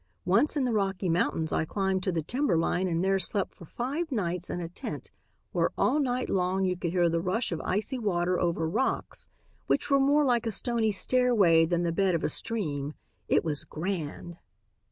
Once 0.25 0.57
in 0.57 0.63
the 0.65 0.73
Rocky 0.73 1.07
Mountains 1.09 1.53
I 1.53 1.63
climbed 1.63 2.01
to 2.01 2.11
the 2.11 2.23
timber 2.23 2.57
line 2.57 2.87
and 2.87 3.03
there 3.03 3.19
slept 3.19 3.53
for 3.53 3.65
five 3.65 4.11
nights 4.11 4.49
in 4.49 4.59
a 4.59 4.67
tent 4.67 5.11
where 5.51 5.69
all 5.77 5.99
night 5.99 6.27
long 6.27 6.65
you 6.65 6.75
could 6.75 6.89
hear 6.89 7.07
the 7.07 7.21
rush 7.21 7.51
of 7.51 7.61
icy 7.63 7.99
water 7.99 8.39
over 8.39 8.67
rocks 8.67 9.27
which 9.67 9.91
were 9.91 9.99
more 9.99 10.25
like 10.25 10.47
a 10.47 10.51
stony 10.51 10.89
stairway 10.91 11.67
than 11.67 11.83
the 11.83 11.91
bed 11.91 12.15
of 12.15 12.23
a 12.23 12.29
stream. 12.29 12.95
It 13.27 13.43
was 13.43 13.63
grand. 13.63 14.39